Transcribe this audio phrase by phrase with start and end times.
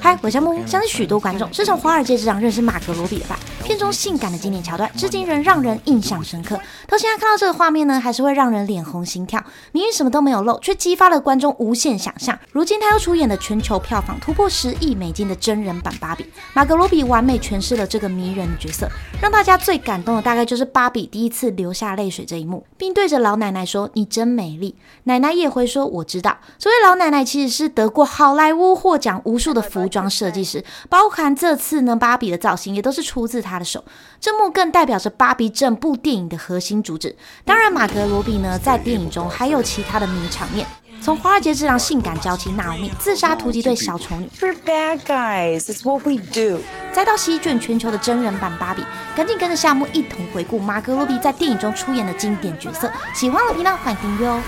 [0.00, 3.38] 嗨，我叫木木，相信许多观众是从《华尔街之狼》认识马格罗比的吧？
[3.62, 6.58] 片中性感的经典桥段，至今仍让人印象深刻。
[6.88, 9.40] 到现在看到这个画面呢，还是会让人脸红心跳。
[9.70, 12.36] 明明什么都没有露，却激发了观众无限想象。
[12.50, 18.88] 如今他又出演了全球票房突破十亿美金的真人版芭比，马格罗比完美诠释了这个迷人的角色。
[19.20, 24.74] 让大家最感动的大概就是芭比第一次流下泪水这一幕，并对着老奶奶说：“你真美丽。”
[25.04, 33.84] 奶奶也会说：“我知道。”所以老奶奶其实是得过好莱坞获奖无数的服装设计师，包含这次呢芭比的造型也都是出自她的手。
[34.20, 37.16] 这幕更代表着芭比整部电影的核心主旨。
[37.44, 40.66] 当然，马格罗比呢在电影中还有其他的名场面，
[41.00, 48.84] 从《华尔街之狼》性感娇妻娜奥米自杀突击队小丑女，We're bad guys, it's what we do，再到席卷全球的真人版芭比，
[49.16, 52.90] 赶紧跟着夏木一同回顾马格罗比在电影中出演的经典角色。
[53.14, 54.40] 喜欢的频道欢迎订阅哦。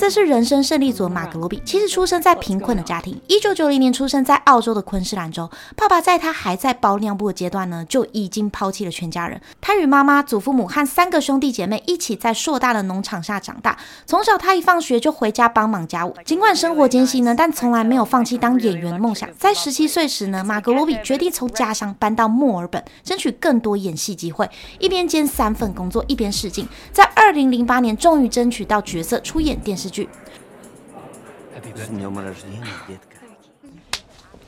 [0.00, 3.20] 看似是人生胜利组的马格罗比，其实出生在贫困的家庭。
[3.26, 9.38] 一九九零年出生在澳洲的昆士兰州，爸爸在他还在包尿布的阶段呢，就已经抛弃了全家人。
[9.60, 13.76] 他与妈妈、祖父母和三个兄弟姐妹一起在硕大的农场下长大。
[14.06, 16.16] 从小，他一放学就回家帮忙家务。
[16.24, 19.28] 尽管生活艰辛呢，但从来没有放弃当演员的梦想。
[19.38, 24.48] 在十七岁时呢，马格罗比决定从家乡搬到墨尔本，争取更多演戏机会。
[24.78, 26.66] 一边兼三份工作，一边试镜。
[26.90, 30.08] 在二零零八年，终于争取到角色，出演电视剧。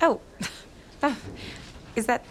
[0.01, 0.21] Oh,
[1.03, 1.17] oh,
[1.95, 2.25] is that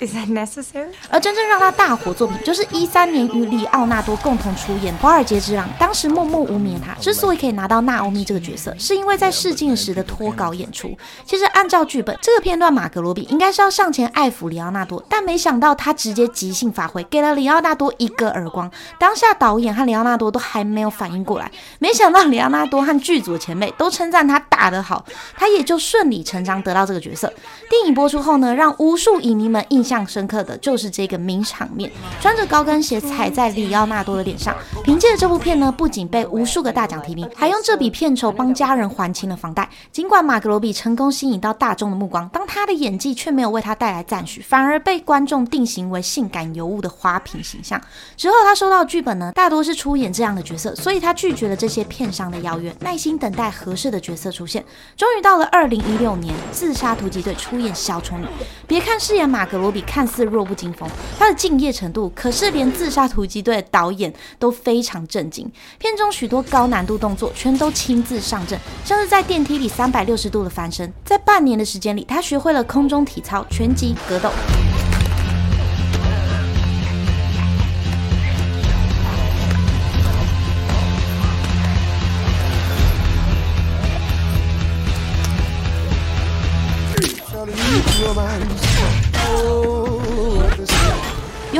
[0.00, 0.88] is that necessary?
[1.08, 5.68] 而真正让他大火作品，就是一三年与里奥纳多共同出演《华尔街之狼》。
[5.78, 10.96] 当时默默无名的他，之所以可以拿到娜欧米这个角色，是因为在试镜时的脱稿演出。
[11.24, 18.70] 其实按照剧本，这个片段马格罗比应该是要上前爱抚里奥纳多，但没想到他直接即兴发挥，给了里奥纳多一个耳光。
[18.98, 25.04] 当下导演和里奥纳多都还没有反应过来，没想到里奥纳多和剧组的前辈都称赞他打得好，
[25.36, 27.32] 他也就顺理成章得到这个角色。
[27.68, 31.90] 电影播出后呢，让无数影迷们印印象深刻的就是这个名场面，
[32.20, 34.54] 穿着高跟鞋踩在里奥纳多的脸上。
[34.84, 39.68] 凭借着这部片呢，不仅被无数个大奖提名，还用这笔片酬帮家人还清了房贷。
[39.90, 47.80] 尽管马格罗比成功吸引到大众的目光，当他的演技却没有为他带来赞许，反而被观众定型为性感尤物的花瓶形象。
[48.16, 54.64] 之后他收到剧本呢，大多是出演这样的角色，所以他拒绝了这些片商的邀约，耐心等待合适的角色出现。
[54.96, 58.26] 终于到了二零一六年，自杀突击队出演小丑女。
[58.68, 59.79] 别看饰演马格罗比。
[59.80, 65.50] 看似弱不禁风，他的敬业程度可是连自杀突击队的导演都非常震惊。
[65.78, 70.92] 片中许多高难度动作全都亲自上阵，像是在电梯里三百六十度的翻身。
[71.04, 74.30] 在半年的时间里，他学会了空中体操、拳击、格斗。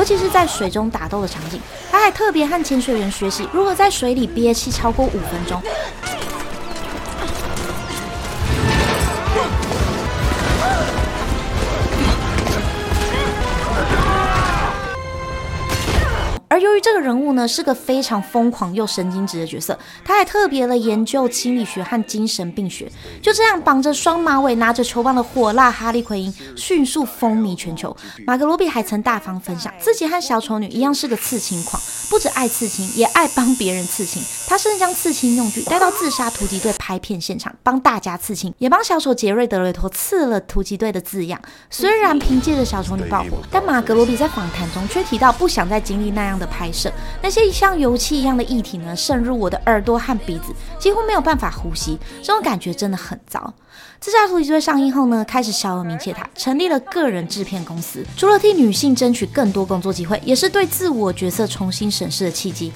[0.00, 5.62] 尤其是在水中打斗的场景，他还特别和潜水员学习如何在水里憋气超过五分钟。
[16.60, 22.90] 由于这个人物呢是个非常疯狂又神经质的角色，他还特别的研究心理学和精神病学。
[23.22, 27.96] 就这样绑着双马尾、拿着球棒的火辣哈利奎因迅速风靡全球。
[28.26, 34.22] 马格罗比还曾大方分享自己和小丑女一样是个刺青狂，不止爱刺青，也爱帮别人刺青。
[34.46, 41.40] 他甚至将刺青用具带到自杀突击队拍片现场，帮大家刺青，也帮小丑杰瑞德雷托刺了突击队的字样。
[41.70, 53.54] 虽然凭借着小丑女爆火，但马格罗比在访谈中却提到不想再经历那样的拍摄，那些像油漆一样的液体呢，渗入我的耳朵和鼻子，几乎没有办法呼吸，这种感觉真的很糟。
[54.00, 62.72] 自杀突击队上映后呢，开始小有名气，他成立了个人制片公司，除了替女性争取更多工作机会，也是对自我角色重新审视的契机。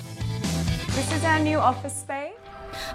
[0.95, 2.14] This is our new office space.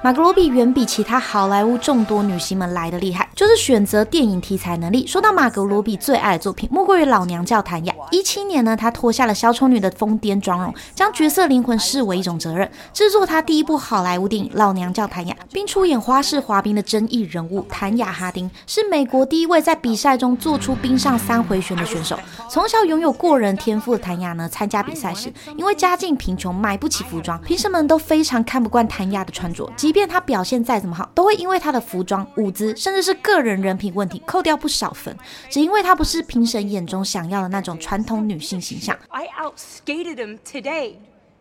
[0.01, 5.05] 马格罗比远比其他好莱坞众多女星们来的厉害，就是选择电影题材能力。
[5.05, 7.93] 说到马格罗比最爱的作品，莫过于《老娘叫谭雅》。
[8.09, 22.17] 一七年呢，她脱下了小丑女的疯癫妆容，将角色灵魂视为一种责任，制作她第一部好莱坞电影《老娘叫谭雅》，并出演花式滑冰的争议人物谭雅哈丁，是美国第一位在比赛中做出冰上三回旋的选手。
[22.49, 29.69] 从小拥有过人天赋的谭雅呢，参加比赛时，因为家境贫穷，买不起服装，评审们都非常看不惯谭雅的穿着。
[29.89, 35.17] 即便她表现再怎么好，都会因为她的服装、舞姿，甚至是个人人品问题，扣掉不少分。
[35.49, 38.95] 只因为她不是评审眼中想要的那种传统女性形象。
[39.07, 40.97] I outskated him today.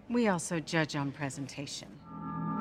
[0.09, 1.89] We also judge on presentation.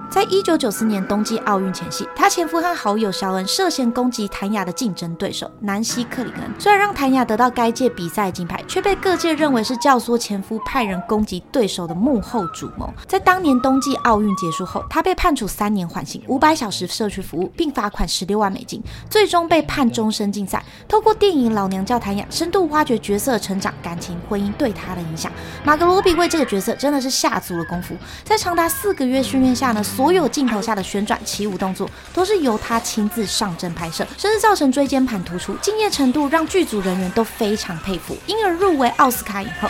[0.10, 12.92] 在一九九四年冬季奥运前夕，他前夫和好友肖恩涉嫌攻击谭雅的竞争对手南希克里恩，虽然让谭雅得到该届比赛金牌，却被各界认为是教唆前夫派人攻击对手的幕后主谋。
[13.06, 20.64] 在当年冬季奥运结束后，他被判处三年缓刑、五百小时社区服务，并罚款十六万美金，最终被判终身禁赛。
[20.88, 25.30] 透过电影《老娘叫谭雅》，深度挖掘角色成长、感情、婚姻对他的影响。
[25.66, 27.94] 马格罗比为这个角色真的是下足了功夫，
[28.24, 39.68] 在长达四个月训练下呢，所有镜头下的旋转起舞动作都是由他亲自上阵拍摄，甚至造成椎间盘突出，敬业程度让剧组人员都非常佩服，因而入围奥斯卡影后。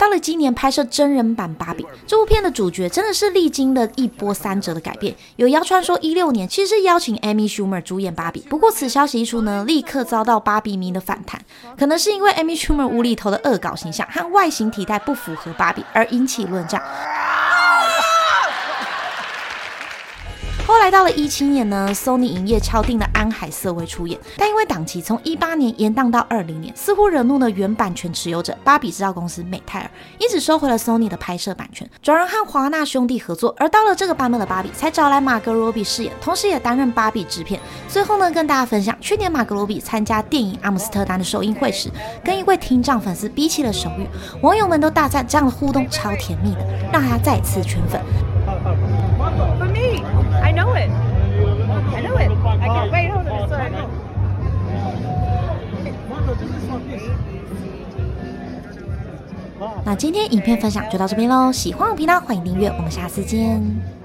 [0.00, 5.14] 到了今年拍摄真人版《芭比》，这部片的主角真的是历经了一波三折的改变。
[5.36, 11.38] 有谣传说，一六年其实是邀请 Amy Schumer 主演芭比，不过此消息一出呢，立刻遭到芭比迷的反弹，
[11.78, 16.82] 可能是因为 Amy Schumer 无厘头的恶搞形象和外形体态不符合芭比而引起论战。
[20.80, 33.54] 来到了一七年呢，Sony 影业敲定了安海瑟薇出演，但因为档期从一八年延宕到二零年，似乎惹怒了原版权持有者芭比制造公司美泰尔，因此收回了 Sony 的拍摄版权，转而和华纳兄弟合作。
[33.58, 37.60] 而到了这个版本的芭比，才找来马格罗比饰演，同时也担任芭比制片。
[37.86, 41.90] 最后呢，跟大家分享，去年马格罗比参加电影《阿姆斯特丹》的首映会时，
[42.24, 44.08] 跟一位听障粉丝比起了手语，
[44.42, 48.00] 网友们都大赞这样的互动超甜蜜的，让他再次圈粉。
[59.84, 63.99] 那今天影片分享就到这边喽，喜欢我频道欢迎订阅，我们下次见。